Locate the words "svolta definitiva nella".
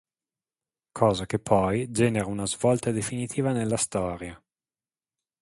2.47-3.77